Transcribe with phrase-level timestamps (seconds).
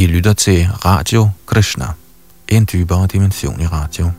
[0.00, 1.86] I lytter til Radio Krishna,
[2.48, 4.10] en dybere dimension i radio.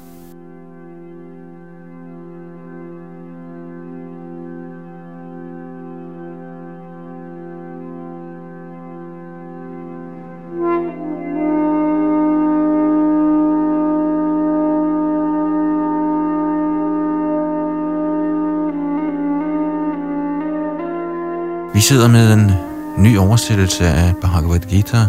[21.73, 22.51] Vi sidder med en
[22.97, 25.05] ny oversættelse af Bhagavad Gita,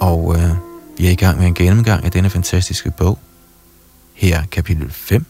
[0.00, 0.50] og øh,
[0.98, 3.18] vi er i gang med en gennemgang af denne fantastiske bog.
[4.14, 5.26] Her kapitel 5.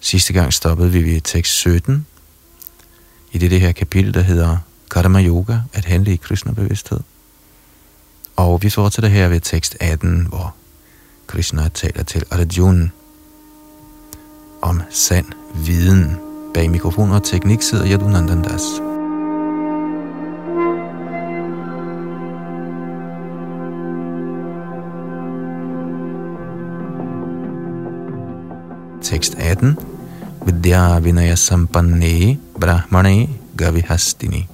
[0.00, 2.06] Sidste gang stoppede vi ved tekst 17
[3.32, 4.56] i det, det her kapitel, der hedder
[4.90, 7.00] Karma Yoga, at handle i Krishna-bevidsthed.
[8.36, 10.54] Og vi fortsætter her ved tekst 18, hvor
[11.26, 12.90] Krishna taler til Arjuna
[14.62, 16.16] om sand viden.
[16.54, 18.93] Bag mikrofon og teknik sidder Yadunandandas.
[29.14, 29.78] Tekst 18.
[30.46, 34.48] Vidya Vinaya Sampanne Brahmane Gavihastini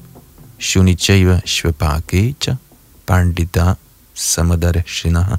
[0.58, 2.58] Shunichaiva Shvapakecha
[3.06, 3.74] Pandita
[4.14, 5.36] Samadarshinaha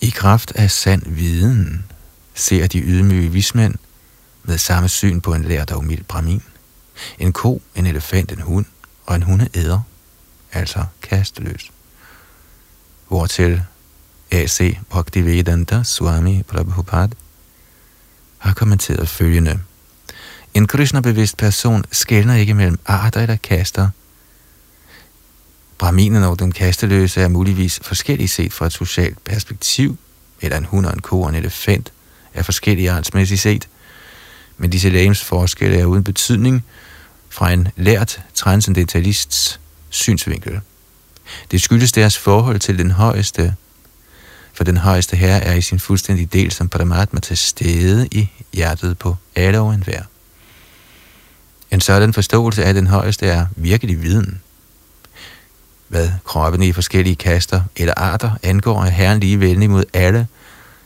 [0.00, 1.84] I kraft af sand viden
[2.34, 3.74] ser de ydmyge vismænd
[4.42, 6.42] med samme syn på en lært og mild brahmin.
[7.18, 8.66] En ko, en elefant, en hund
[9.06, 9.80] og en hundeæder,
[10.52, 11.70] altså kasteløs.
[13.08, 13.62] Hvortil
[14.30, 14.78] A.C.
[14.90, 17.16] Bhaktivedanta Swami Prabhupada
[18.38, 19.58] har kommenteret følgende.
[20.54, 23.88] En Krishna-bevidst person skældner ikke mellem arter eller kaster.
[25.78, 29.98] Brahminen og den kasteløse er muligvis forskellige set fra et socialt perspektiv,
[30.40, 31.92] eller en hund og en ko og en elefant
[32.34, 33.68] er forskellige artsmæssigt set,
[34.56, 36.64] men disse lægens forskelle er uden betydning
[37.28, 40.60] fra en lært transcendentalists synsvinkel.
[41.50, 43.54] Det skyldes deres forhold til den højeste,
[44.56, 48.98] for den højeste herre er i sin fuldstændige del som Paramatma til stede i hjertet
[48.98, 50.02] på alle og enhver.
[51.70, 54.40] En sådan forståelse af den højeste er virkelig viden.
[55.88, 60.28] Hvad kroppen i forskellige kaster eller arter angår, er Herren lige venlig mod alle,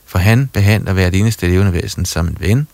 [0.06, 2.68] for han behandler hvert eneste levende væsen som en ven,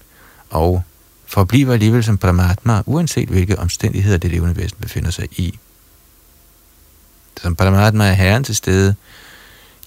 [0.51, 0.83] og
[1.27, 5.59] forbliver alligevel som Paramatma, uanset hvilke omstændigheder det levende væsen befinder sig i.
[7.43, 8.95] Som Paramatma er herren til stede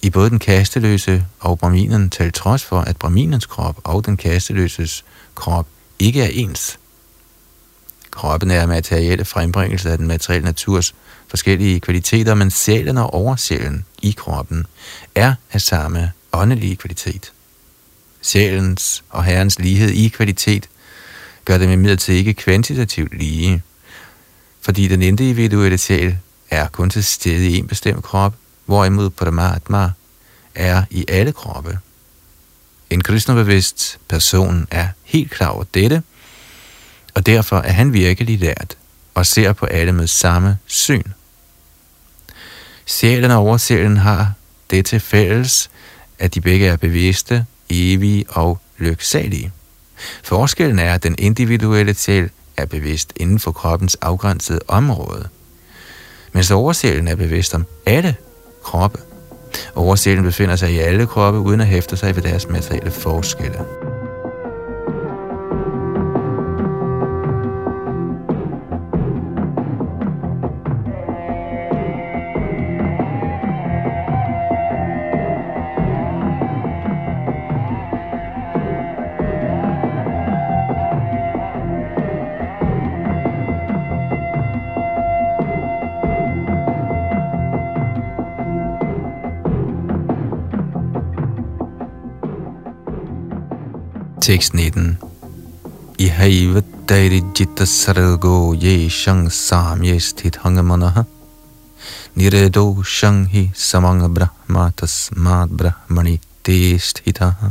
[0.02, 5.04] i både den kasteløse og braminen, til trods for, at braminens krop og den kasteløses
[5.34, 5.66] krop
[5.98, 6.78] ikke er ens.
[8.10, 10.94] Kroppen er materielle frembringelse af den materielle naturs
[11.28, 14.66] forskellige kvaliteter, men sjælen og oversjælen i kroppen
[15.14, 17.32] er af samme åndelige kvalitet.
[18.22, 20.68] Sjælens og herrens lighed i kvalitet
[21.44, 23.62] gør dem imidlertid ikke kvantitativt lige,
[24.60, 26.16] fordi den individuelle sjæl
[26.50, 28.34] er kun til stede i en bestemt krop,
[28.70, 29.90] hvorimod Paramatma
[30.54, 31.78] er i alle kroppe.
[32.90, 36.02] En kristnebevidst person er helt klar over dette,
[37.14, 38.76] og derfor er han virkelig lært
[39.14, 41.02] og ser på alle med samme syn.
[42.86, 44.32] Sjælen og oversjælen har
[44.70, 45.70] det til fælles,
[46.18, 49.52] at de begge er bevidste, evige og lyksalige.
[50.22, 55.28] Forskellen er, at den individuelle sjæl er bevidst inden for kroppens afgrænsede område,
[56.32, 58.16] mens oversjælen er bevidst om alle
[58.62, 58.98] kroppe.
[59.74, 63.58] Oversjælen befinder sig i alle kroppe uden at hæfte sig ved deres materielle forskelle.
[94.30, 94.98] Tekst 19.
[95.98, 96.62] Ihaiva
[97.38, 101.04] jitta sargo ye shang samye sthit hangamanaha
[102.14, 107.50] niredo shang hi samanga brahma tasmad brahmani te sthitaha.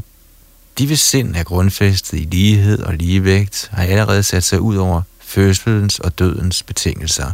[0.78, 5.02] De ved sind er grundfæstet i lighed og ligevægt, har allerede sat sig ud over
[5.20, 7.34] fødselens og dødens betingelser.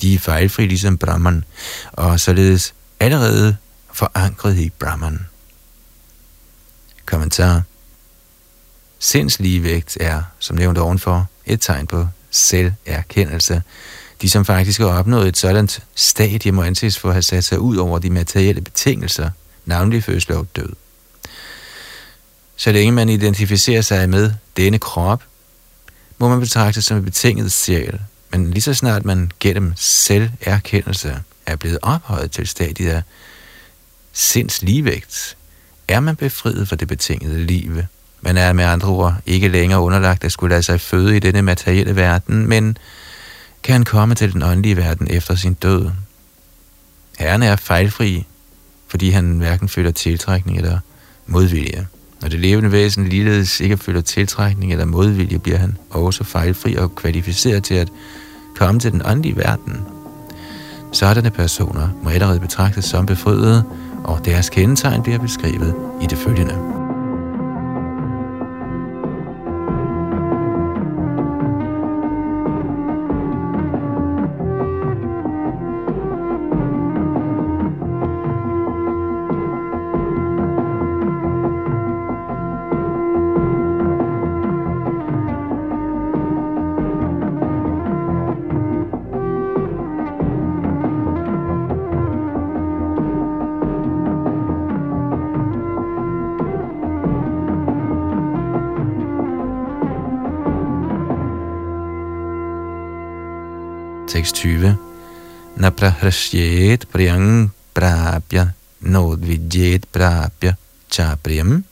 [0.00, 1.44] De er fejlfri ligesom Brahman,
[1.92, 3.56] og således allerede
[3.92, 5.26] forankret i Brahman.
[7.06, 7.62] Kommentar
[8.98, 13.62] Sindsligevægt er, som nævnt ovenfor, et tegn på selverkendelse.
[14.22, 17.58] De, som faktisk har opnået et sådan stadie, må anses for at have sat sig
[17.58, 19.30] ud over de materielle betingelser,
[19.64, 20.72] navnlig fødsel og død.
[22.56, 25.22] Så længe man identificerer sig med denne krop,
[26.18, 28.00] må man betragte som et betinget sjæl.
[28.30, 33.02] Men lige så snart man gennem selverkendelse er blevet ophøjet til stadiet af
[34.12, 35.36] sinds ligevægt,
[35.88, 37.82] er man befriet fra det betingede liv.
[38.20, 41.42] Man er med andre ord ikke længere underlagt at skulle lade sig føde i denne
[41.42, 42.78] materielle verden, men
[43.62, 45.90] kan komme til den åndelige verden efter sin død.
[47.18, 48.26] Herren er fejlfri,
[48.88, 50.78] fordi han hverken føler tiltrækning eller
[51.26, 51.86] modvilje.
[52.20, 56.94] Når det levende væsen ligeledes ikke føler tiltrækning eller modvilje, bliver han også fejlfri og
[56.94, 57.88] kvalificeret til at
[58.56, 59.80] komme til den åndelige verden.
[60.92, 63.64] Sådanne personer må allerede betragtes som befriede,
[64.04, 66.85] og deres kendetegn bliver beskrevet i det følgende.
[105.76, 108.48] Prahrashyet priyang prapya
[108.80, 110.56] nodvidyet prapya
[110.90, 111.64] chapriyam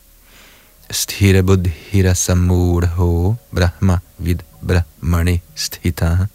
[0.90, 6.26] sthira buddhira samurho brahma vid brahmani sthita.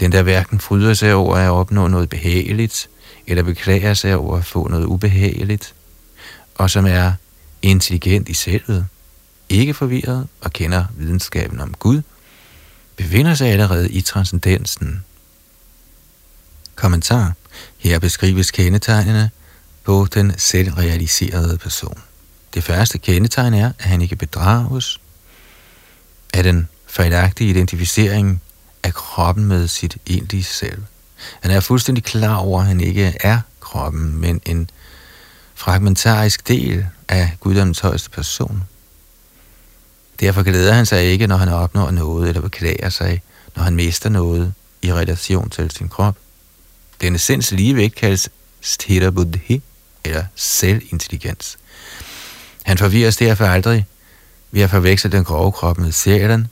[0.00, 2.88] Den, der hverken fryder sig over at opnå noget behageligt,
[3.26, 5.74] eller beklager sig over at få noget ubehageligt,
[6.54, 7.12] og som er
[7.62, 8.86] intelligent i selvet,
[9.48, 12.02] ikke forvirret og kender videnskaben om Gud–
[12.98, 15.04] befinder sig allerede i transcendensen.
[16.78, 17.32] Kommentar.
[17.78, 19.30] Her beskrives kendetegnene
[19.84, 22.00] på den selvrealiserede person.
[22.54, 25.00] Det første kendetegn er, at han ikke bedrages,
[26.34, 28.42] af den fejlagtige identificering
[28.82, 30.82] af kroppen med sit egentlige selv.
[31.40, 34.70] Han er fuldstændig klar over, at han ikke er kroppen, men en
[35.54, 38.62] fragmentarisk del af guddommens højeste person.
[40.20, 43.22] Derfor glæder han sig ikke, når han opnår noget, eller beklager sig,
[43.56, 46.16] når han mister noget i relation til sin krop.
[47.00, 48.28] Den sinds ligevægt kaldes
[48.60, 49.62] sthira buddhi,
[50.04, 51.58] eller selvintelligens.
[52.62, 53.86] Han forvirres derfor aldrig
[54.50, 56.48] ved at forveksle den grove krop med sjælen,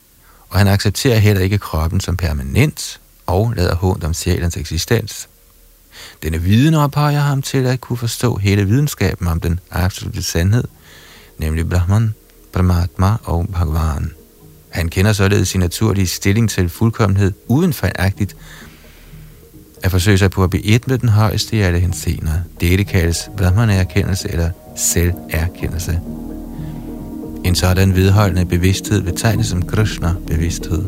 [0.49, 5.29] og han accepterer heller ikke kroppen som permanent og lader hånd om sjælens eksistens.
[6.23, 10.65] Denne viden ophøjer ham til at kunne forstå hele videnskaben om den absolute sandhed,
[11.39, 12.15] nemlig Brahman,
[12.53, 14.13] Paramatma og Bhagavan.
[14.69, 18.37] Han kender således sin naturlige stilling til fuldkommenhed uden fejlagtigt
[19.87, 22.33] at forsøge sig på at blive et med den højeste i alle hensener.
[22.61, 26.01] Dette kaldes Brahman-erkendelse eller selverkendelse.
[27.45, 30.85] En sådan vedholdende bevidsthed betegnes som Krishna-bevidsthed.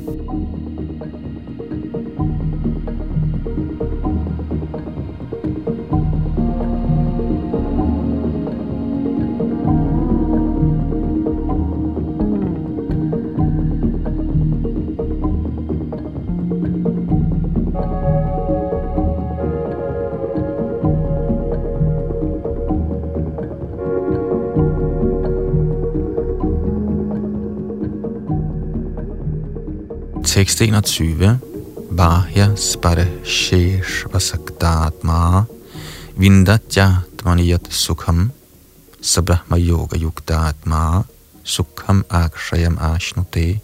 [30.38, 31.40] 621
[31.96, 34.06] Bahya Sparashesh
[36.16, 38.30] vindatya dvaniyat Sukham
[39.02, 41.02] Sabrahma Yoga yukdatma
[41.42, 43.60] Sukham Akshayam Ashnute.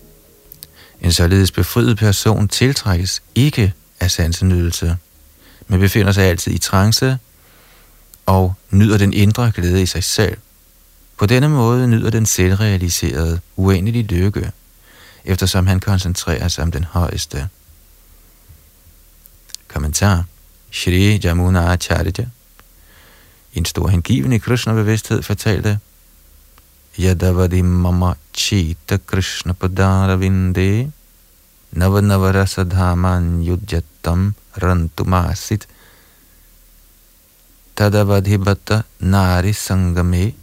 [1.01, 4.97] En således befriet person tiltrækkes ikke af sansenydelse,
[5.69, 7.19] men befinder sig altid i trance
[8.27, 10.37] og nyder den indre glæde i sig selv.
[11.19, 14.53] På denne måde nyder den selvrealiserede uendelig lykke
[15.25, 17.49] eftersom han koncentrerer sig om den højeste.
[19.67, 20.25] Kommentar.
[20.71, 22.27] Shri Jamuna Acharya,
[23.53, 25.79] en stor hengivende Krishna-bevidsthed, fortalte,
[26.99, 30.91] Yadavadi mama chita Krishna padara vinde,
[31.71, 35.67] navanavarasadhaman yudjatam rantumasit,
[37.75, 40.35] tadavadhibata nari sangame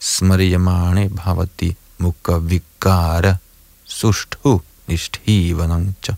[0.00, 3.38] smariyamane bhavati mukha vikara
[3.92, 6.14] sushtu nishtivanancha.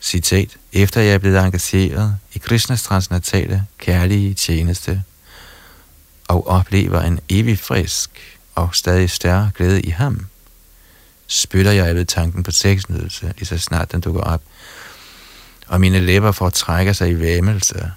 [0.00, 0.56] Citat.
[0.72, 5.02] Efter jeg er blevet engageret i Krishnas transnatale kærlige tjeneste
[6.28, 10.26] og oplever en evig frisk og stadig større glæde i ham,
[11.26, 14.42] spytter jeg ved tanken på sexnydelse, lige så snart den dukker op,
[15.66, 17.92] og mine læber får trækker sig i væmmelse.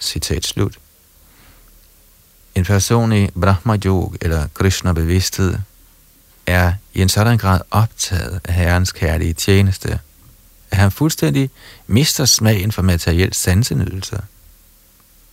[0.00, 0.78] Citat slut.
[2.56, 5.54] En person i Brahma Yog eller Krishna bevidsthed
[6.46, 9.98] er i en sådan grad optaget af Herrens kærlige tjeneste, at
[10.70, 11.50] at han fuldstændig
[11.86, 14.18] mister smagen for materiel sansenydelse.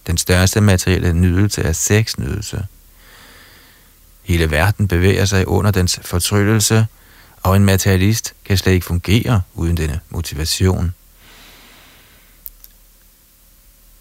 [0.07, 2.65] Den største materielle nydelse er sexnydelse.
[4.21, 6.87] Hele verden bevæger sig under dens fortryllelse,
[7.41, 10.93] og en materialist kan slet ikke fungere uden denne motivation.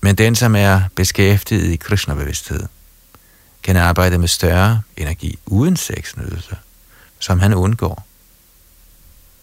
[0.00, 2.67] Men den, som er beskæftiget i Krishna-bevidsthed,
[3.62, 6.57] kan arbejde med større energi uden sexnydelse,
[7.19, 8.07] som han undgår.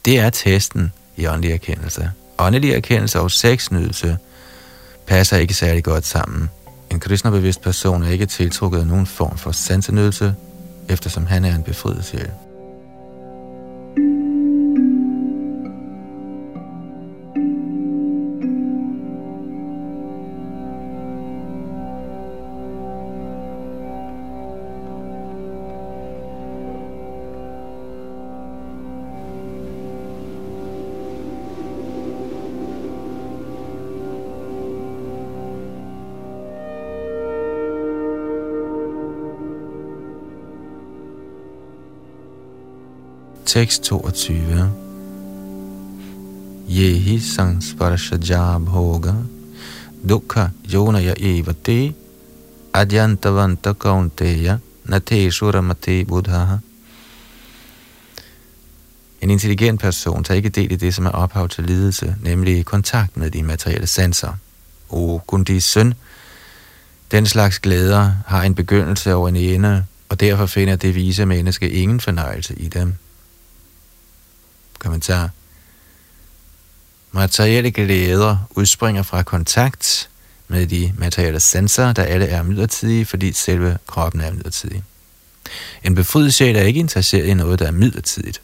[0.06, 2.12] Det er testen i åndelig erkendelse.
[2.38, 4.18] Åndelig erkendelse og sexnydelse
[5.08, 6.50] passer ikke særlig godt sammen.
[6.92, 10.36] En kristnerbevidst person er ikke tiltrukket af nogen form for sansenydelse,
[10.90, 12.49] eftersom han er en befriet sjæl.
[43.50, 44.70] 6.22
[46.70, 49.14] Yehi sangsparshaja bhoga
[50.10, 51.94] dukha yonaya evate
[52.74, 56.60] adyantavanta kaunteya nate suramate buddha
[59.22, 63.18] En intelligent person tager ikke del i det, som er ophav til lidelse, nemlig kontakt
[63.18, 64.34] med de materielle sanser.
[64.90, 65.94] O Gundis søn,
[67.12, 71.70] den slags glæder har en begyndelse over en ende, og derfor finder det vise menneske
[71.70, 72.96] ingen fornøjelse i dem.
[74.80, 75.30] Kommentar.
[77.12, 80.10] Materielle glæder udspringer fra kontakt
[80.48, 84.84] med de materielle sanser, der alle er midlertidige, fordi selve kroppen er midlertidig.
[85.84, 88.42] En befriet sjæl er ikke interesseret i noget, der er midlertidigt.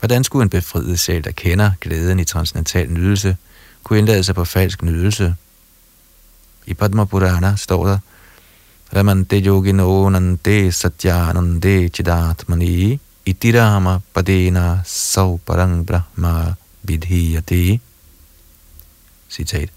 [0.00, 3.36] Hvordan skulle en befriet sjæl, der kender glæden i transcendental nydelse,
[3.82, 5.34] kunne indlade sig på falsk nydelse?
[6.66, 7.98] I Padma Purana står der,
[8.96, 17.80] Ramante yogino nande satyanande chidatmani itirama padena sau parang brahma vidhiyate.
[19.30, 19.68] Citat.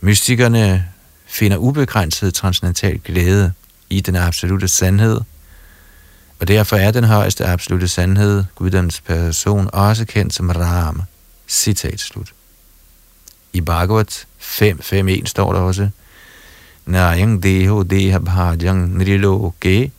[0.00, 0.88] Mystikerne
[1.26, 3.52] finder ubegrænset transcendental glæde
[3.90, 5.20] i den absolute sandhed,
[6.40, 11.02] og derfor er den højeste absolute sandhed, Guddoms person, også kendt som Ram.
[11.48, 12.32] Citat slut.
[13.52, 15.88] I Bhagavat 5.5.1 står der også,
[16.86, 19.92] Nayang deho deha bhajang nriloke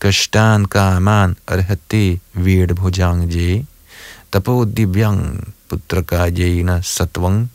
[0.00, 3.66] kashtan kaman arhati vird bhujang je
[4.32, 7.48] tapo divyang putraka jena satvang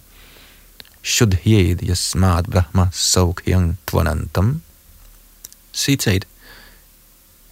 [1.04, 4.62] shudhyed yasmad brahma saukhyang tvanantam.
[5.74, 6.26] Citat.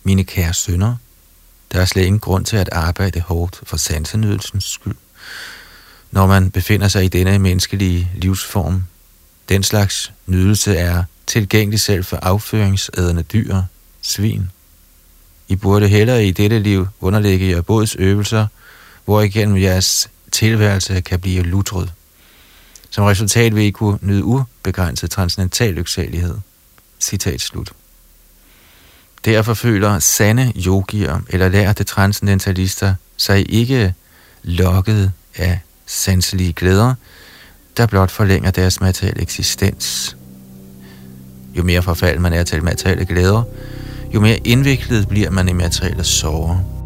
[0.03, 0.95] Mine kære sønner,
[1.71, 4.95] der er slet ingen grund til at arbejde hårdt for sansenydelsens skyld.
[6.11, 8.83] Når man befinder sig i denne menneskelige livsform,
[9.49, 13.61] den slags nydelse er tilgængelig selv for afføringsædende dyr,
[14.01, 14.49] svin
[15.51, 18.47] i burde hellere i dette liv underlægge jer båds øvelser,
[19.05, 21.91] hvor igennem jeres tilværelse kan blive lutret.
[22.89, 26.35] Som resultat vil I kunne nyde ubegrænset transcendental lyksalighed.
[26.99, 27.71] Citat slut.
[29.25, 33.93] Derfor føler sande yogier eller lærte transcendentalister sig ikke
[34.43, 36.93] lokket af sanselige glæder,
[37.77, 40.17] der blot forlænger deres materielle eksistens.
[41.53, 43.43] Jo mere forfald man er til materielle glæder,
[44.13, 46.80] jo mere indviklet bliver man i materialets sorger.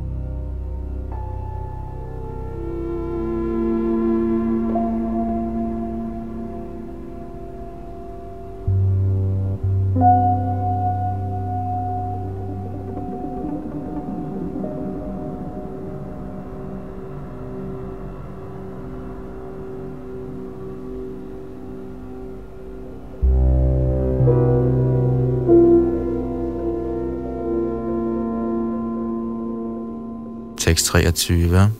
[30.75, 31.71] Tekst 23.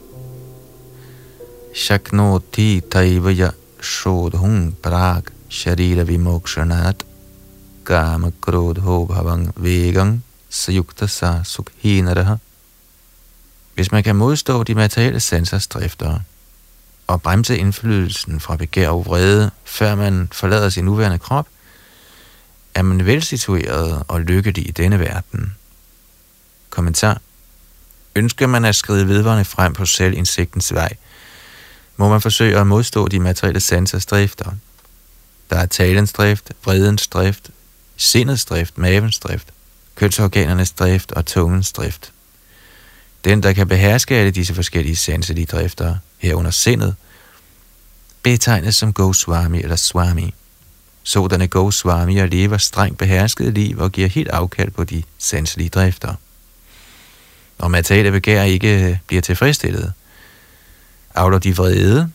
[1.74, 7.04] Shaknoti taivaya shodhung prag sharira vimokshanat
[7.84, 12.38] kama krodho bhavang vegang sayukta sa sukhinaraha.
[13.76, 16.20] Hvis man kan modstå de materielle sansers drifter
[17.08, 21.48] og bremse indflydelsen fra begær og vrede, før man forlader sin nuværende krop,
[22.76, 25.56] er man velsitueret og lykkelig i denne verden.
[26.70, 27.22] Kommentar
[28.16, 30.94] Ønsker man at skride vedvarende frem på selvindsigtens vej,
[31.98, 34.52] må man forsøge at modstå de materielle sansers drifter.
[35.50, 37.50] Der er talens drift, vredens drift,
[37.98, 39.48] sindets drift, mavens drift,
[39.96, 42.12] kønsorganernes drift og tungens drift.
[43.26, 46.96] Den, der kan beherske alle disse forskellige sanselige drifter, herunder sindet,
[48.24, 50.34] betegnes som Goswami eller Swami.
[51.04, 56.16] Sådanne Goswamier lever strengt beherskede liv og giver helt afkald på de sanselige drifter
[57.58, 59.94] og materielle begær ikke øh, bliver tilfredsstillet,
[61.16, 62.10] avler de vrede,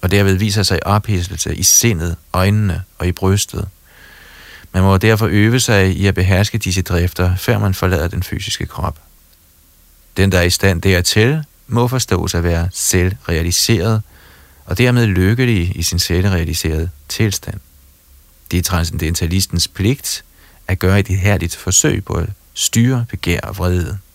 [0.00, 3.68] og derved viser sig ophidselse i sindet, øjnene og i brystet.
[4.72, 8.66] Man må derfor øve sig i at beherske disse drifter, før man forlader den fysiske
[8.66, 8.98] krop.
[10.16, 14.02] Den, der er i stand dertil, må forstås at være selvrealiseret,
[14.64, 17.60] og dermed lykkelig i sin selvrealiserede tilstand.
[18.50, 20.24] Det er transcendentalistens pligt
[20.68, 23.98] at gøre et herligt forsøg på at styre begær og vrede.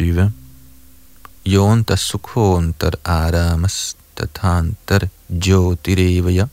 [0.00, 0.32] Tekst 24.
[1.44, 6.48] yonta sukhontar aramas tathantar jyotirevaya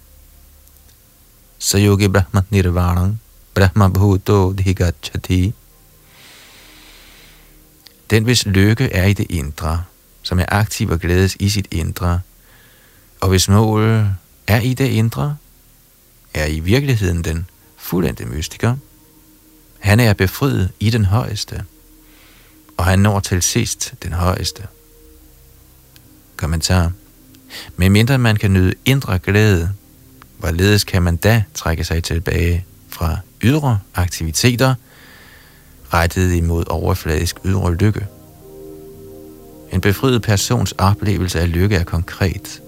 [1.60, 3.20] sayogi brahma nirvanam
[3.56, 5.54] brahma bhuto dhigachati.
[8.10, 9.84] Den, hvis lykke er i det indre,
[10.24, 12.22] som er aktiv og glædes i sit indre,
[13.22, 14.08] og hvis mål
[14.48, 15.38] er i det indre,
[16.34, 18.76] er i virkeligheden den fuldendte mystiker.
[19.80, 21.66] Han er befriet i den højeste,
[22.78, 24.64] og han når til sidst den højeste.
[26.38, 26.92] Kommentar.
[27.78, 29.72] Med mindre man kan nyde indre glæde,
[30.38, 34.76] hvorledes kan man da trække sig tilbage fra ydre aktiviteter,
[35.94, 38.08] rettet imod overfladisk ydre lykke?
[39.72, 42.62] En befriet persons oplevelse af lykke er konkret.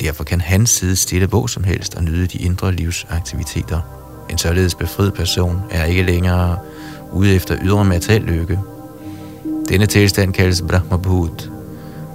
[0.00, 3.80] Derfor kan han sidde stille hvor som helst og nyde de indre livsaktiviteter.
[4.30, 6.58] En således befriet person er ikke længere
[7.12, 8.58] ude efter ydre materiel lykke.
[9.68, 11.50] Denne tilstand kaldes Brahmabhut,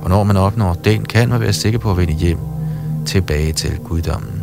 [0.01, 2.39] og når man opnår den, kan man være sikker på at vende hjem
[3.05, 4.38] tilbage til guddommen.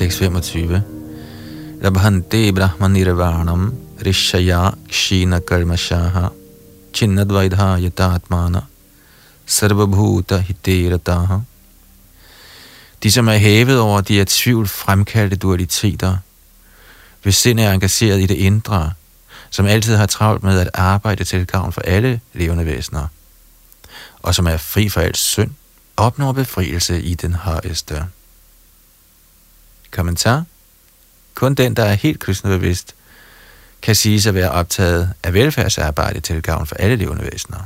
[0.00, 0.82] Tekst 25.
[1.82, 6.30] Labhante brahmanirvanam rishaya kshina karmashaha
[6.94, 8.62] chinnadvaidha yatatmana
[9.46, 11.40] sarvabhuta hiterataha.
[13.02, 16.16] De, som er hævet over de af tvivl fremkaldte dualiteter,
[17.22, 18.92] hvis sind er engageret i det indre,
[19.50, 23.06] som altid har travlt med at arbejde til gavn for alle levende væsener,
[24.22, 25.50] og som er fri for alt synd,
[25.96, 28.04] opnår befrielse i den højeste.
[29.90, 30.44] Kommentar.
[31.34, 32.94] Kun den, der er helt kristnebevidst,
[33.82, 37.58] kan siges at være optaget af velfærdsarbejde til gavn for alle levende væsener.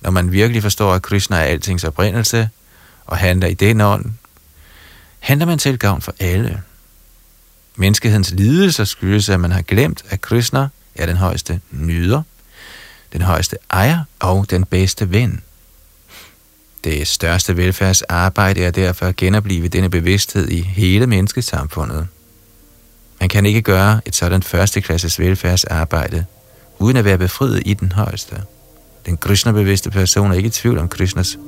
[0.00, 2.48] Når man virkelig forstår, at Krishna er altings oprindelse
[3.06, 4.04] og handler i den ånd,
[5.18, 6.62] handler man til gavn for alle.
[7.76, 12.22] Menneskehedens lidelser skyldes, at man har glemt, at Krishna er den højeste nyder,
[13.12, 15.42] den højeste ejer og den bedste ven.
[16.84, 22.06] Det største velfærdsarbejde er derfor at genopleve denne bevidsthed i hele menneskesamfundet.
[23.20, 26.24] Man kan ikke gøre et sådan førsteklasses velfærdsarbejde,
[26.78, 28.42] uden at være befriet i den højeste.
[29.06, 31.38] Den Krishna-bevidste person er ikke i tvivl om Krishnas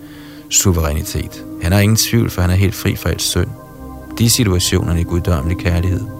[0.50, 1.44] suverænitet.
[1.62, 3.48] Han har ingen tvivl, for han er helt fri fra alt synd.
[4.18, 6.19] De situationerne i guddommelig kærlighed.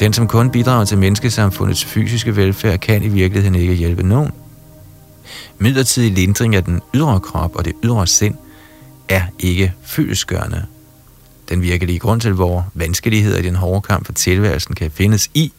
[0.00, 4.32] Den, som kun bidrager til menneskesamfundets fysiske velfærd, kan i virkeligheden ikke hjælpe nogen.
[5.58, 8.34] Midlertidig lindring af den ydre krop og det ydre sind
[9.08, 10.66] er ikke fyldesgørende.
[11.48, 15.52] Den virkelige grund til, hvor vanskeligheder i den hårde kamp for tilværelsen kan findes i,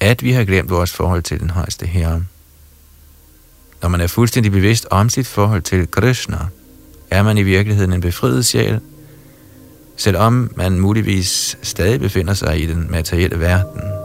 [0.00, 2.24] at vi har glemt vores forhold til den højeste herre.
[3.82, 6.38] Når man er fuldstændig bevidst om sit forhold til Krishna,
[7.10, 8.80] er man i virkeligheden en befriet sjæl,
[9.96, 14.01] selvom man muligvis stadig befinder sig i den materielle verden.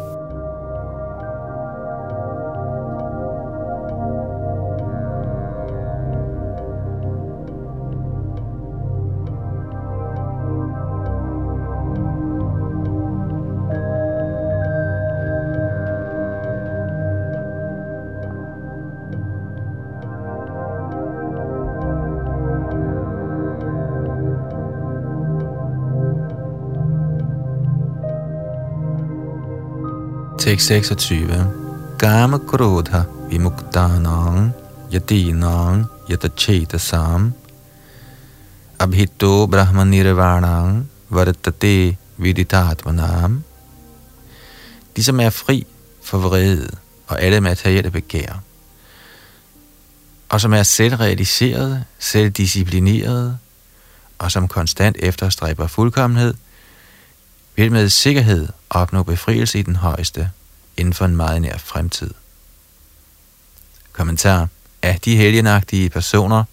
[30.47, 31.97] Tekst 26.
[31.99, 34.53] Gama krodha vimuktanang
[34.93, 37.33] yadinang yatachetasam
[38.79, 43.43] abhito brahmanirvanang vartate viditatvanam.
[44.95, 45.67] De, som er fri
[46.03, 46.71] for vrede
[47.07, 48.39] og alle materielle begær,
[50.29, 53.37] og som er selvrealiseret, selvdisciplineret,
[54.17, 56.33] og som konstant efterstræber fuldkommenhed,
[57.55, 60.31] vil med sikkerhed opnå befrielse i den højeste
[60.77, 62.13] inden for en meget nær fremtid.
[63.93, 64.47] Kommentar.
[64.81, 66.43] Af de helgenagtige personer,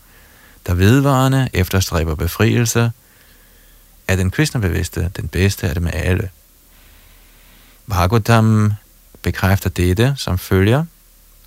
[0.67, 2.93] der vedvarende efterstræber befrielse,
[4.09, 6.31] er den kristne bevidste den bedste af dem alle.
[7.89, 8.73] Bhagavatam
[9.23, 10.85] bekræfter dette som følger,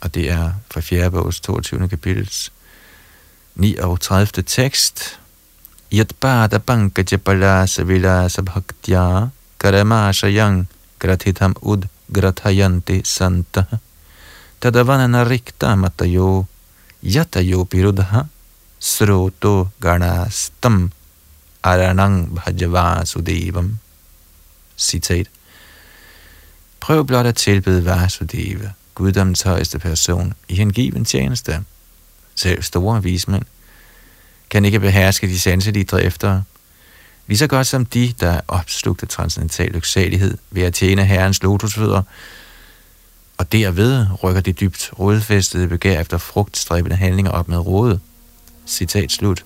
[0.02, 1.12] og det er fra 4.
[1.12, 1.90] bogs 22.
[1.90, 2.52] kapitels
[3.56, 4.44] 39.
[4.44, 5.20] tekst.
[5.94, 9.28] Yat bada banka jabala savila sabhaktya
[9.60, 10.68] karama shayang
[11.00, 13.66] gratitam ud grathayanti santa
[14.62, 16.46] tadavanana rikta matayo
[17.04, 18.28] yatayo pirudha
[18.80, 20.92] sroto ganastam
[21.64, 23.78] aranang bhajavasudevam.
[24.78, 25.28] Citat.
[26.80, 31.64] Prøv blot at tilbede Vasudeva, guddommens højeste person, i hengiven tjeneste.
[32.36, 33.46] Selv store vismænd
[34.50, 36.42] kan ikke beherske de sanselige drifter,
[37.28, 41.44] lige så godt som de, der er opslugt af transcendental lyksalighed ved at tjene herrens
[41.44, 42.02] lotusfødder,
[43.38, 48.00] og derved rykker de dybt rodfæstede begær efter frugtstræbende handlinger op med rådet.
[48.66, 49.46] Citat slut.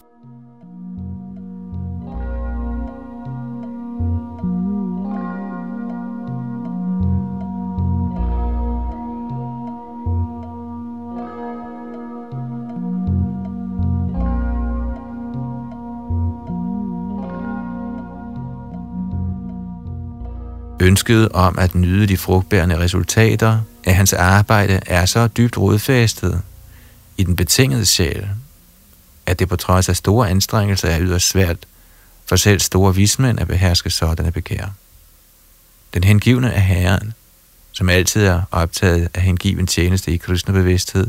[20.92, 26.42] Ønsket om at nyde de frugtbærende resultater af hans arbejde er så dybt rodfæstet
[27.18, 28.28] i den betingede sjæl,
[29.26, 31.58] at det på trods af store anstrengelser er yderst svært
[32.26, 34.66] for selv store vismænd at beherske sådanne begær.
[35.94, 37.14] Den hengivne af Herren,
[37.72, 41.08] som altid er optaget af hengiven tjeneste i kristne bevidsthed,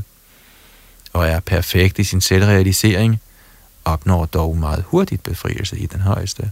[1.13, 3.21] og er perfekt i sin selvrealisering,
[3.85, 6.51] opnår dog meget hurtigt befrielse i den højeste.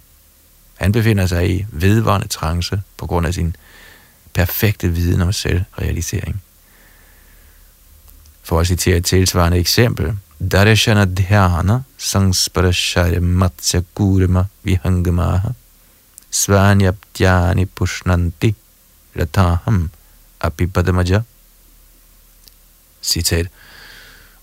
[0.80, 3.56] Han befinder sig i vedvarende trance på grund af sin
[4.34, 6.42] perfekte viden om selvrealisering.
[8.42, 10.16] For at citere et tilsvarende eksempel,
[10.52, 15.48] Darshana Dhyana Sangsparashaya Matsya Gurma Vihangamaha
[16.30, 18.54] Svanyabdhyani Pushnanti
[19.14, 19.90] Lataham
[20.40, 21.20] Apipadamaja
[23.02, 23.46] Citat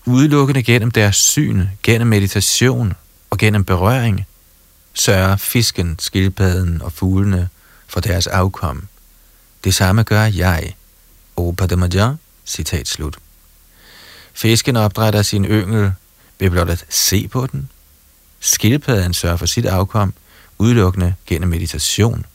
[0.06, 2.92] Udelukkende gennem deres syn, gennem meditation
[3.30, 4.27] og gennem berøring
[4.94, 7.48] sørger fisken, skildpadden og fuglene
[7.86, 8.88] for deres afkom.
[9.64, 10.74] Det samme gør jeg.
[11.36, 12.14] Opadamaja,
[12.46, 13.18] citat slut.
[14.34, 15.92] Fisken opdrætter sin yngel
[16.38, 17.70] ved blot at se på den.
[18.40, 20.14] Skildpadden sørger for sit afkom
[20.58, 22.26] udelukkende gennem meditation.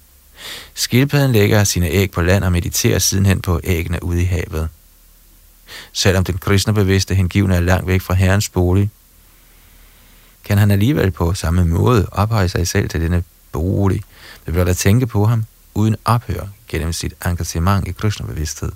[0.73, 4.69] Skildpadden lægger sine æg på land og mediterer sidenhen på æggene ude i havet.
[5.93, 8.89] Selvom den kristne bevidste hengivne er langt væk fra herrens bolig,
[10.43, 14.01] kan han alligevel på samme måde ophøje sig selv til denne bolig,
[14.45, 18.71] ved blot at tænke på ham, uden ophør gennem sit engagement i Krishna bevidsthed.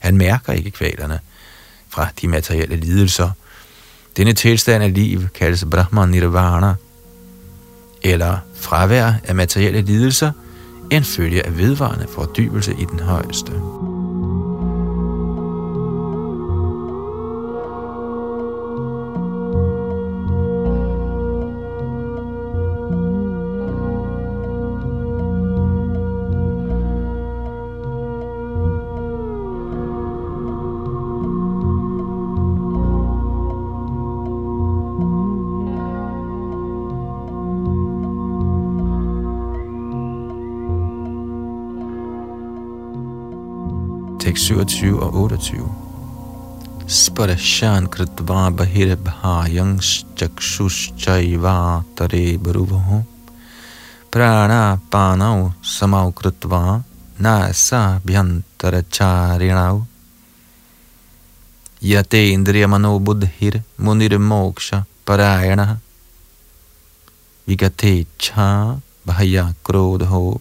[0.00, 1.18] Han mærker ikke kvalerne
[1.88, 3.30] fra de materielle lidelser.
[4.16, 6.74] Denne tilstand af liv kaldes Brahman Nirvana,
[8.02, 10.32] eller fravær af materielle lidelser,
[10.90, 13.52] en følge af vedvarende fordybelse i den højeste.
[44.42, 45.62] 27 og 28.
[46.90, 49.78] Sparashan kritva bahir bhayang
[50.18, 52.98] chakshushchaiva tare baruvaho
[54.10, 56.82] prana panau samau kritva
[57.20, 59.86] nasa bhyantara charinav
[61.92, 65.78] yate indriya mano buddhir munir moksha parayana
[67.46, 68.76] vigate cha
[69.06, 70.40] bhaya krodho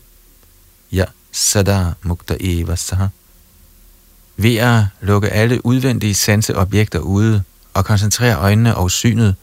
[0.90, 3.21] ya sada mukta eva saha
[4.38, 9.36] ved at lukke alle udvendige sanseobjekter ude og koncentrere øjnene og synet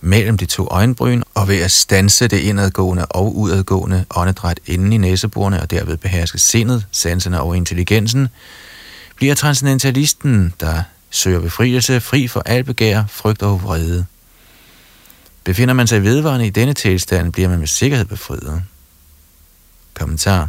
[0.00, 4.96] mellem de to øjenbryn, og ved at stanse det indadgående og udadgående åndedræt inden i
[4.96, 8.28] næseborene og derved beherske sindet, sanserne og intelligensen,
[9.16, 14.06] bliver transcendentalisten, der søger befrielse, fri for al begær, frygt og vrede.
[15.44, 18.62] Befinder man sig vedvarende i denne tilstand, bliver man med sikkerhed befriet.
[19.94, 20.48] Kommentar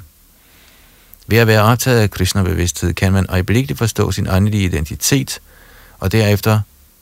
[1.27, 5.39] ved at være optaget af Krishna-bevidsthed kan man øjeblikkeligt forstå sin åndelige identitet,
[5.99, 6.59] og derefter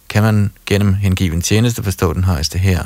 [0.10, 2.84] kan man gennem hengiven tjeneste forstå den højeste her.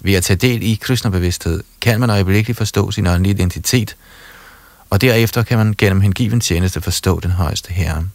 [0.00, 3.96] Ved at tage del i Krishna-bevidsthed kan man øjeblikkeligt forstå sin åndelige identitet,
[4.90, 8.08] og derefter kan man gennem hengiven tjeneste forstå den højeste herre.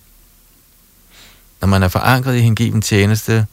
[1.62, 3.46] Når man er forankret i hengiven tjeneste,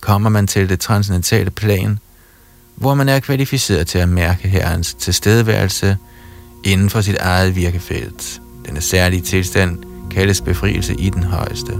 [0.00, 1.98] kommer man til det transcendentale plan,
[2.74, 5.96] hvor man er kvalificeret til at mærke herrens tilstedeværelse–
[6.66, 8.42] inden for sit eget virkefelt.
[8.66, 9.78] Denne særlige tilstand
[10.10, 11.72] kaldes befrielse i den højeste.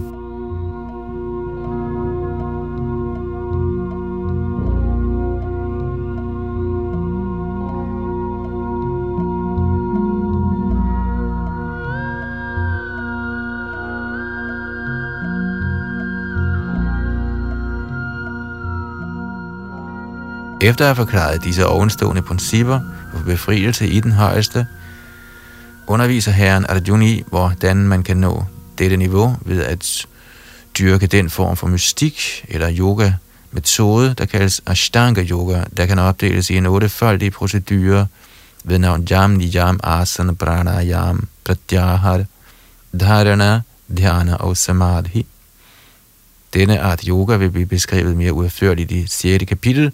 [20.60, 22.80] Efter at have forklaret disse ovenstående principper
[23.26, 24.66] befrielse i den højeste,
[25.86, 28.44] underviser herren Arjuna i, hvordan man kan nå
[28.78, 30.06] dette niveau ved at
[30.78, 33.12] dyrke den form for mystik eller yoga
[33.50, 38.06] metode, der kaldes Ashtanga Yoga, der kan opdeles i en ottefoldig procedure
[38.64, 42.24] ved navn Jam, Niyam, Asana, Pranayam, Pratyahar,
[43.00, 45.26] Dharana, Dhyana og Samadhi.
[46.54, 49.44] Denne art yoga vil blive beskrevet mere udførligt i 6.
[49.48, 49.92] kapitel,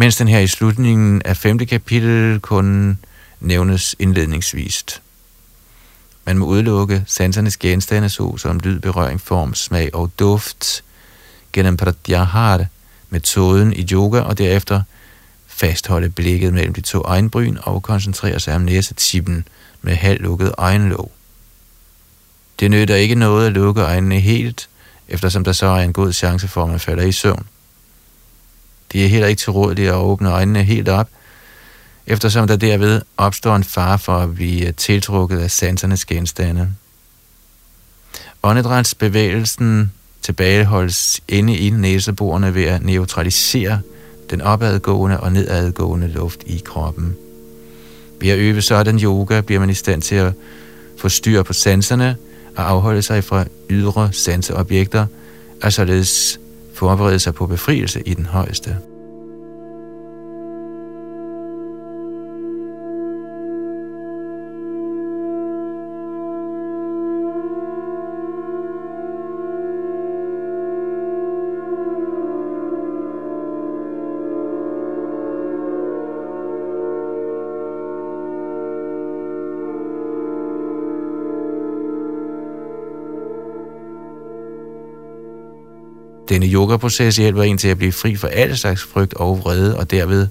[0.00, 1.58] mens den her i slutningen af 5.
[1.58, 2.98] kapitel kun
[3.40, 5.02] nævnes indledningsvist.
[6.24, 10.84] Man må udelukke sansernes genstande, så som lyd, berøring, form, smag og duft,
[11.52, 12.64] gennem pratyahara,
[13.10, 14.82] metoden i yoga, og derefter
[15.46, 19.48] fastholde blikket mellem de to øjenbryn og koncentrere sig om næsetippen
[19.82, 21.12] med halvlukket øjenlåg.
[22.60, 24.68] Det nytter ikke noget at lukke øjnene helt,
[25.08, 27.46] eftersom der så er en god chance for, at man falder i søvn.
[28.92, 31.08] Det er heller ikke tilrådeligt at åbne øjnene helt op,
[32.06, 36.68] eftersom der derved opstår en fare for at blive tiltrukket af sansernes genstande.
[38.42, 43.80] Åndedrætsbevægelsen tilbageholdes inde i næseborene ved at neutralisere
[44.30, 47.16] den opadgående og nedadgående luft i kroppen.
[48.20, 50.32] Ved at øve sådan yoga bliver man i stand til at
[50.98, 52.16] få styr på sanserne
[52.56, 55.06] og afholde sig fra ydre sanseobjekter,
[55.62, 56.39] og således
[56.80, 58.76] forberede sig på befrielse i den højeste.
[86.30, 89.90] Denne yogaproces hjælper en til at blive fri for alle slags frygt og vrede, og
[89.90, 90.28] derved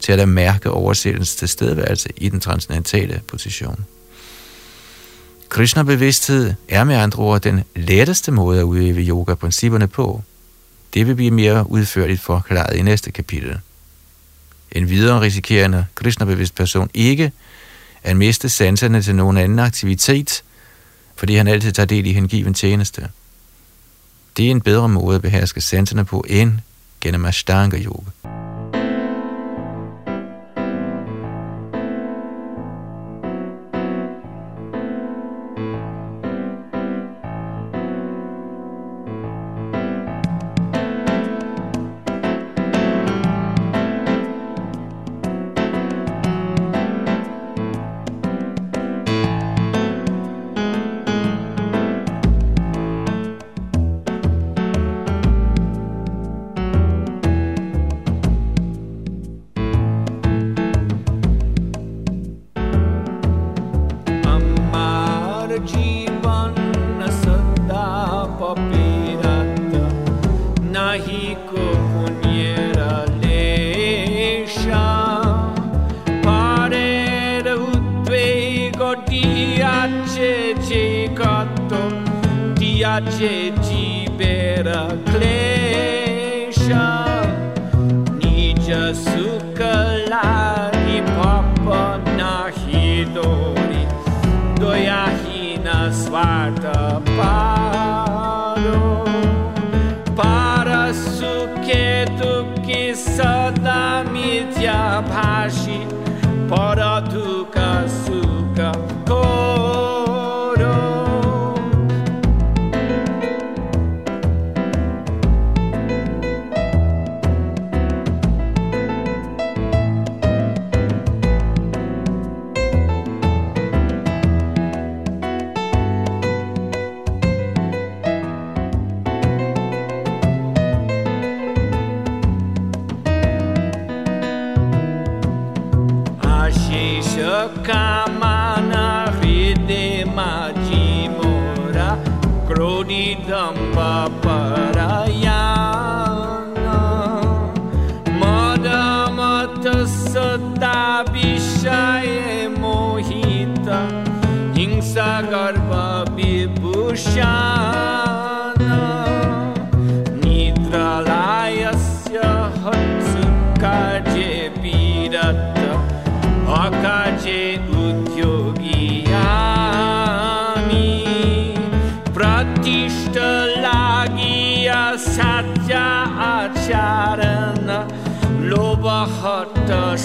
[0.00, 3.84] til at mærke oversættelsens tilstedeværelse i den transcendentale position.
[5.48, 10.22] Krishna-bevidsthed er med andre ord den letteste måde at udøve yoga-principperne på.
[10.94, 13.58] Det vil blive mere udførligt forklaret i næste kapitel.
[14.72, 17.32] En videre risikerende Krishna-bevidst person ikke
[18.02, 20.42] at miste sanserne til nogen anden aktivitet,
[21.16, 23.08] fordi han altid tager del i hengiven tjeneste.
[24.36, 26.52] Det er en bedre måde at beherske sanserne på end
[27.00, 27.78] gennem Ashtanga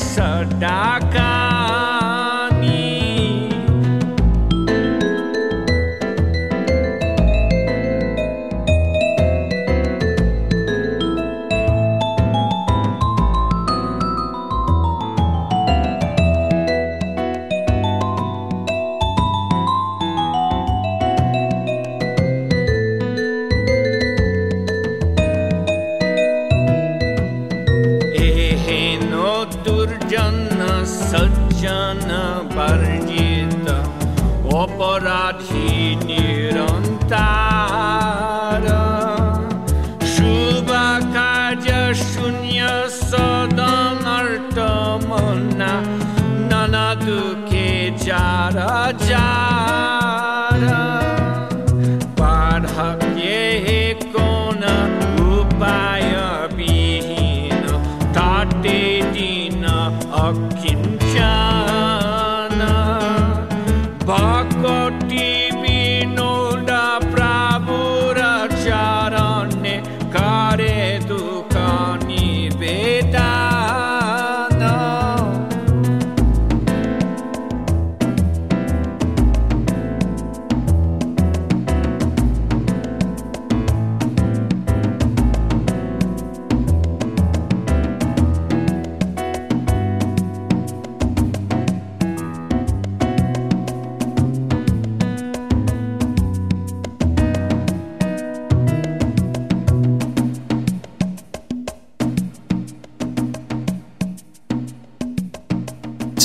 [0.02, 1.31] sadaka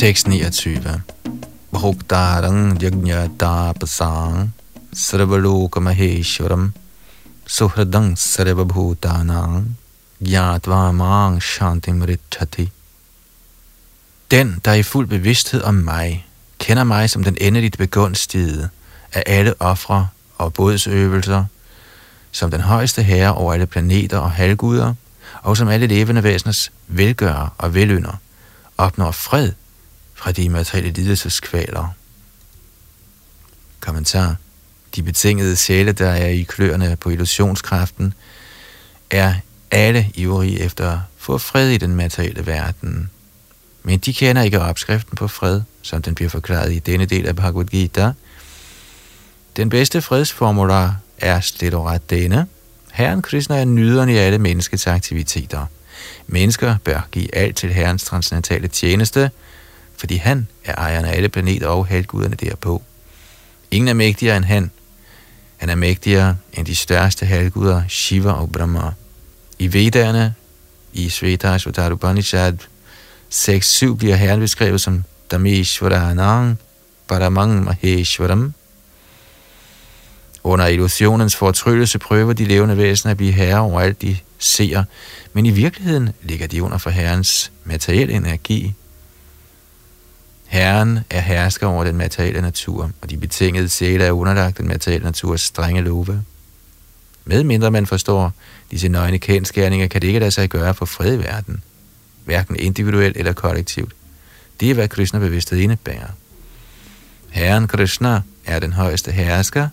[0.06, 1.00] 6.29
[1.72, 4.52] Bhoktarang Jagnata Pasang
[4.94, 6.72] Sarvaloka Maheshwaram
[7.44, 9.74] Suhradang Sarvabhutanang
[10.22, 12.70] Gyatva Mang Shantim Ritchati
[14.30, 16.26] Den, der er i fuld bevidsthed om mig,
[16.58, 18.68] kender mig som den endeligt begunstigede
[19.12, 21.44] af alle ofre og bådsøvelser,
[22.32, 24.94] som den højeste herre over alle planeter og halvguder,
[25.42, 28.16] og som alle levende væseners velgører og velynder,
[28.78, 29.52] opnår fred
[30.16, 31.88] fra de materielle lidelseskvaler.
[33.80, 34.36] Kommentar.
[34.96, 38.14] De betingede sjæle, der er i kløerne på illusionskraften,
[39.10, 39.34] er
[39.70, 43.10] alle ivrige efter at få fred i den materielle verden.
[43.82, 47.36] Men de kender ikke opskriften på fred, som den bliver forklaret i denne del af
[47.36, 48.12] Bhagavad Gita.
[49.56, 52.46] Den bedste fredsformular er slet og ret denne.
[52.92, 55.66] Herren Krishna er nyderen i alle menneskets aktiviteter.
[56.26, 59.30] Mennesker bør give alt til Herrens transcendentale tjeneste,
[59.98, 62.82] fordi han er ejeren af alle planeter og halvguderne derpå.
[63.70, 64.70] Ingen er mægtigere end han.
[65.56, 68.90] Han er mægtigere end de største halvguder, Shiva og Brahma.
[69.58, 70.34] I Vedderne,
[70.92, 72.54] i Svetasvatara Upanishad
[73.34, 76.58] 6-7 bliver herren beskrevet som Dameshwaranang
[77.08, 78.54] Paramang Maheshwaram.
[80.44, 84.84] Under illusionens fortryllelse prøver de levende væsener at blive herre over alt de ser,
[85.32, 88.74] men i virkeligheden ligger de under for herrens materielle energi.
[90.56, 95.04] Herren er hersker over den materielle natur, og de betingede sjæle er underlagt den materielle
[95.04, 96.22] naturs strenge love.
[97.24, 98.32] Medmindre man forstår
[98.70, 101.62] disse nøgne kendskærninger, kan det ikke lade sig gøre for fred i verden,
[102.24, 103.92] hverken individuelt eller kollektivt.
[104.60, 106.08] Det er, hvad Krishna bevidsthed indebærer.
[107.30, 109.68] Herren Krishna er den højeste hersker,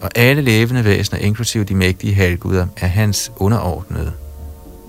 [0.00, 4.12] og alle levende væsener, inklusive de mægtige halvguder, er hans underordnede.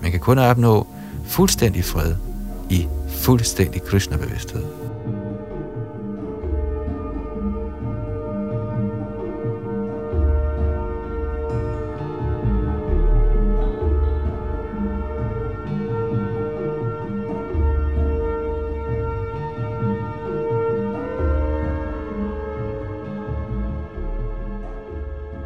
[0.02, 0.88] Man kan kun opnå
[1.28, 2.16] fuldstændig fred
[2.70, 4.81] i fuldstændig Krishna-bevidsthed.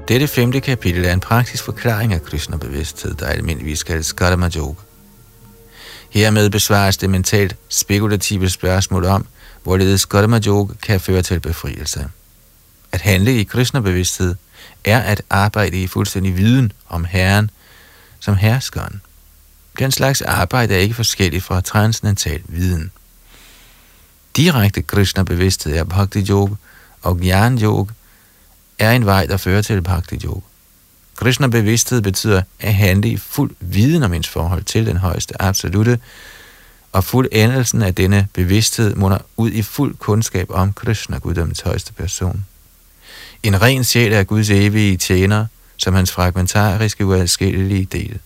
[0.08, 4.82] Dette femte kapitel er en praktisk forklaring af Krishna-bevidsthed, der almindeligvis kaldes Karma Yoga.
[6.10, 9.26] Hermed besvares det mentalt spekulative spørgsmål om,
[9.64, 12.08] hvorledes Karma Yoga kan føre til befrielse.
[12.91, 14.36] At handle i Krishna-bevidsthed
[14.84, 17.51] er at arbejde i fuldstændig viden om Herren
[18.20, 19.01] som herskeren.
[19.80, 22.91] Den slags arbejde er ikke forskelligt fra transcendental viden.
[24.36, 26.56] Direkte Krishna-bevidsthed er Bhakti Yoga
[27.01, 27.93] og Gyan Yoga,
[28.80, 30.40] er en vej, der fører til Bhakti Yoga.
[31.16, 36.00] Krishna bevidsthed betyder at handle i fuld viden om ens forhold til den højeste absolute,
[36.92, 41.94] og fuld endelsen af denne bevidsthed munder ud i fuld kundskab om Krishna, guddommens højeste
[41.94, 42.46] person.
[43.44, 45.46] En ren sjæl er Guds evige tjener,
[45.78, 48.20] som hans fragmentariske uadskillelige del.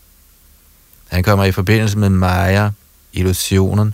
[1.08, 2.70] Han kommer i forbindelse med Maya,
[3.14, 3.94] illusionen,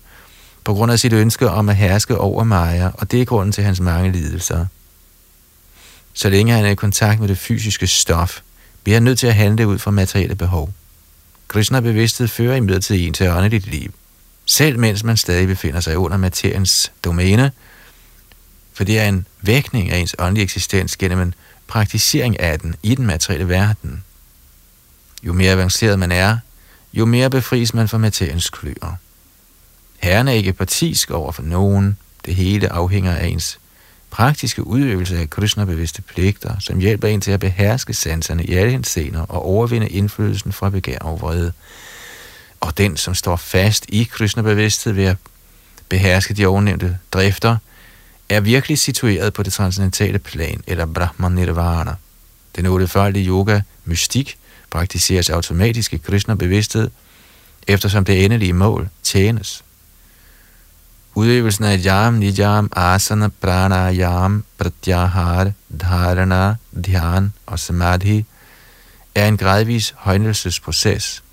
[0.63, 3.63] på grund af sit ønske om at herske over Maya, og det er grunden til
[3.63, 4.65] hans mange lidelser.
[6.17, 8.41] Så længe han er i kontakt med det fysiske stof,
[8.83, 10.73] bliver han nødt til at handle ud fra materielle behov.
[11.47, 13.93] Krishna bevidsthed fører imidlertid en til åndeligt liv,
[14.45, 17.51] selv mens man stadig befinder sig under materiens domæne,
[18.73, 21.33] for det er en vækning af ens åndelige eksistens gennem en
[21.67, 24.03] praktisering af den i den materielle verden.
[25.23, 26.37] Jo mere avanceret man er,
[26.93, 28.95] jo mere befries man fra materiens kløer.
[29.97, 31.97] Herren er ikke partisk over for nogen.
[32.25, 33.59] Det hele afhænger af ens
[34.15, 39.21] praktiske udøvelse af Krishna-bevidste pligter, som hjælper en til at beherske sanserne i alle scener
[39.21, 41.51] og overvinde indflydelsen fra begær og vrede.
[42.61, 45.17] Og den, som står fast i Krishna-bevidsthed ved at
[45.89, 47.57] beherske de ovennævnte drifter,
[48.29, 51.95] er virkelig situeret på det transcendentale plan, eller Brahman Nirvana.
[52.55, 54.37] Den otteføldige yoga, mystik,
[54.69, 56.89] praktiseres automatisk i Krishna-bevidsthed,
[57.67, 59.64] eftersom det endelige mål tjenes.
[61.15, 65.51] Udøvelsen af jam, nijam, asana, pranayam, pratyahar,
[65.81, 66.55] dharana,
[66.85, 68.25] dhyan og samadhi
[69.15, 71.23] er en gradvis højnelsesproces.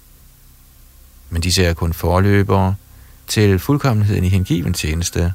[1.31, 2.75] Men disse er kun forløbere
[3.29, 5.33] til fuldkommenheden i hengiven tjeneste,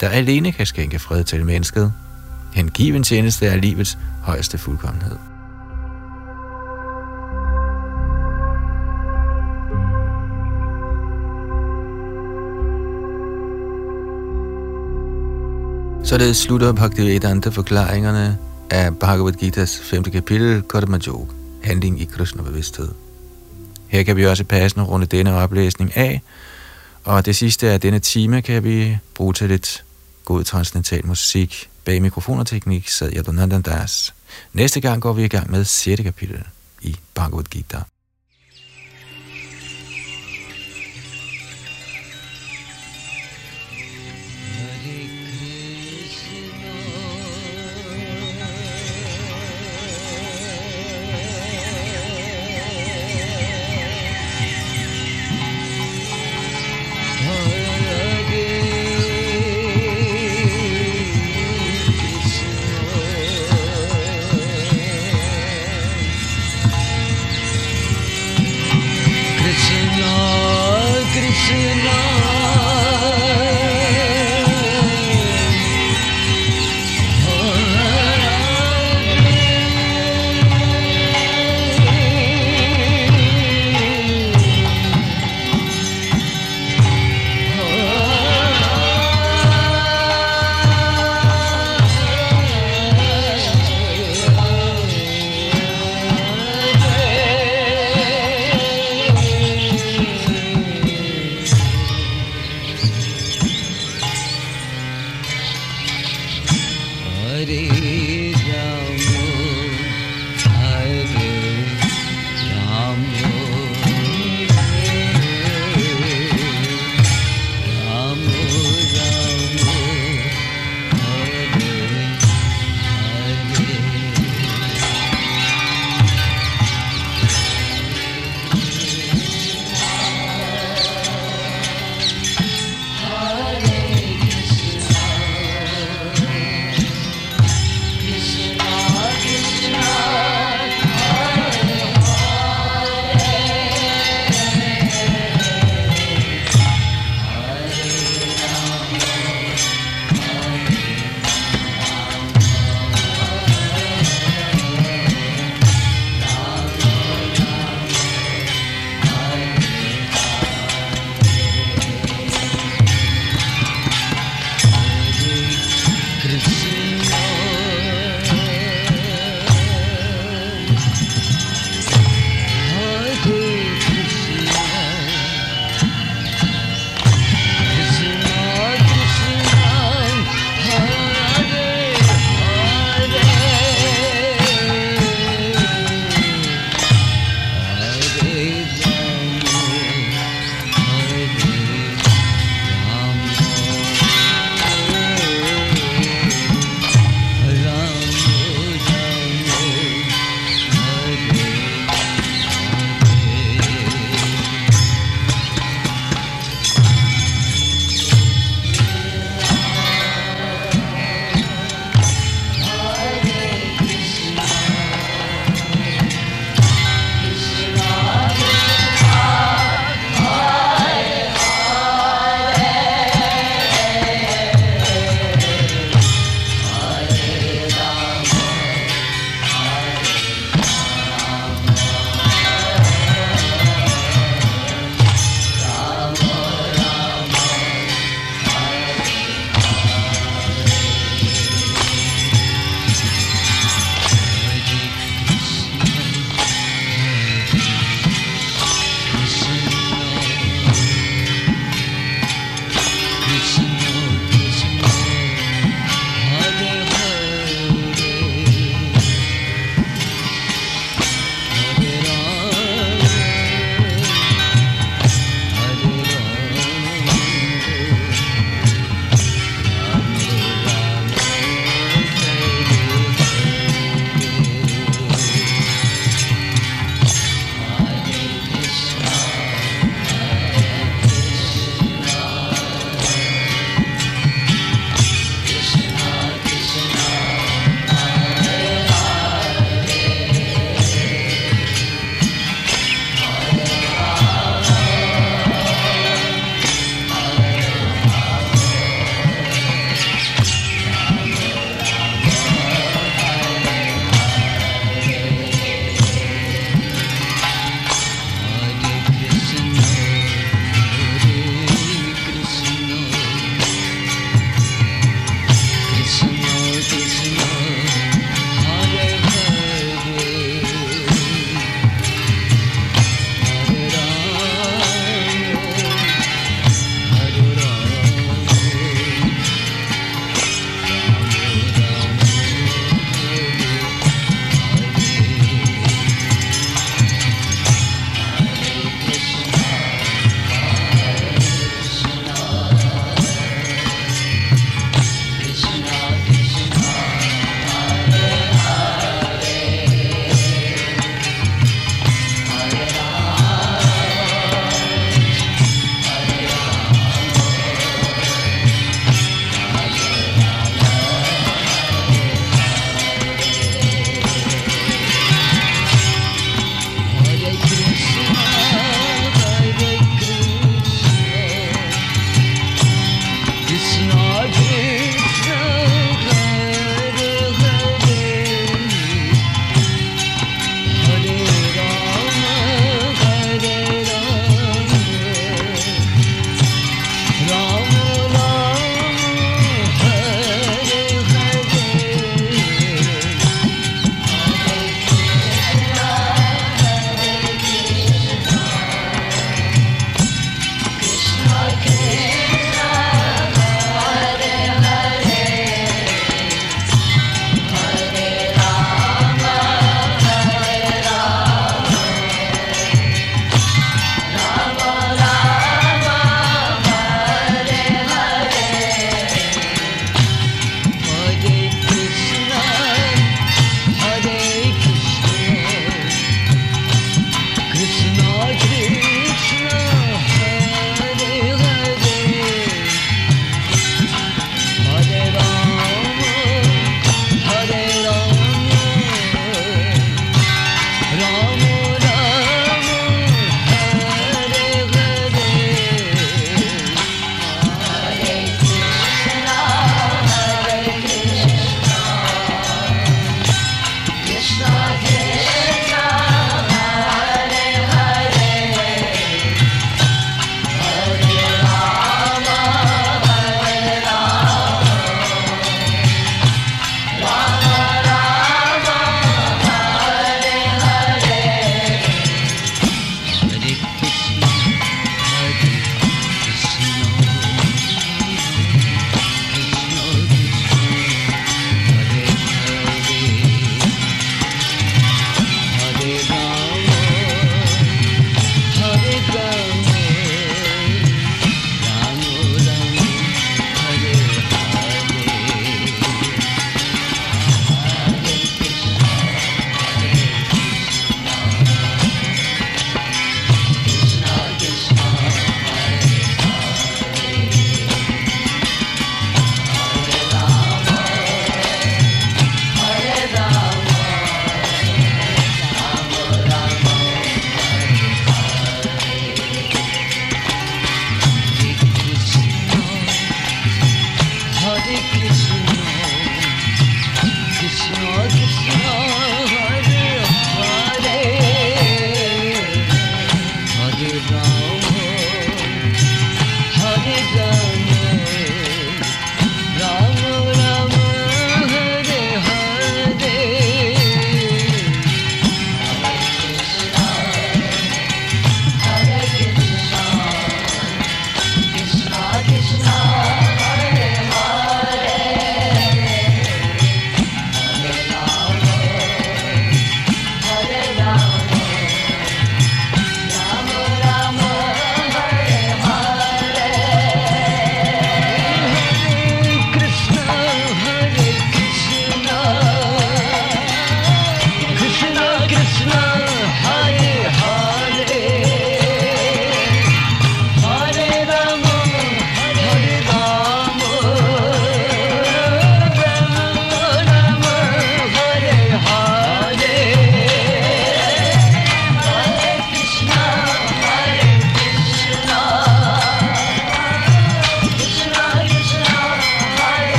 [0.00, 1.92] der alene kan skænke fred til mennesket.
[2.54, 5.16] Hengiven tjeneste er livets højeste fuldkommenhed.
[16.04, 18.38] Således slutter Bhaktivedanta forklaringerne
[18.70, 20.02] af Bhagavad Gita's 5.
[20.02, 21.32] kapitel, Karma Yoga,
[21.62, 22.88] handling i Krishna bevidsthed.
[23.88, 26.22] Her kan vi også passende runde denne oplæsning af,
[27.04, 29.84] og det sidste af denne time kan vi bruge til lidt
[30.24, 31.70] god transcendental musik.
[31.84, 34.14] Bag mikrofon og teknik sad Yadunandan Das.
[34.52, 36.02] Næste gang går vi i gang med 6.
[36.02, 36.42] kapitel
[36.82, 37.78] i Bhagavad Gita.